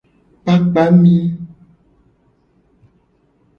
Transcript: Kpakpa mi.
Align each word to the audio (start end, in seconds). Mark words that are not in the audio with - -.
Kpakpa 0.41 0.83
mi. 1.01 1.15